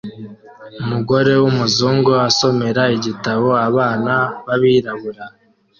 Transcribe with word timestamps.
Umugore 0.81 1.31
w'umuzungu 1.41 2.11
asomera 2.27 2.83
igitabo 2.97 3.49
abana 3.67 4.13
b'abirabura 4.45 5.23